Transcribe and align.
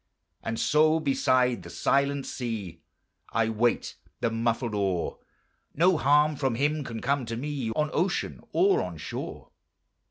And 0.41 0.59
so 0.59 0.99
beside 0.99 1.61
the 1.61 1.69
Silent 1.69 2.25
Sea 2.25 2.81
I 3.29 3.49
wait 3.49 3.97
the 4.19 4.31
muffled 4.31 4.73
oar; 4.73 5.19
No 5.75 5.95
harm 5.95 6.35
from 6.37 6.55
Him 6.55 6.83
can 6.83 7.01
come 7.01 7.23
to 7.27 7.37
me 7.37 7.69
On 7.75 7.91
ocean 7.93 8.41
or 8.51 8.81
on 8.81 8.97
shore. 8.97 9.51